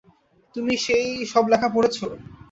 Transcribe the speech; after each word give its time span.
তুমি 0.55 0.73
সেই 0.85 1.03
সব 1.31 1.43
লেখা 1.51 1.69
পড়েছ? 1.73 1.97